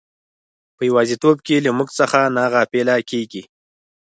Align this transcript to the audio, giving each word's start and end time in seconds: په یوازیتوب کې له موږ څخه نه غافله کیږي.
په 0.75 0.81
یوازیتوب 0.89 1.37
کې 1.45 1.63
له 1.65 1.71
موږ 1.77 1.89
څخه 1.99 2.19
نه 2.35 2.43
غافله 2.53 2.95
کیږي. 3.09 3.43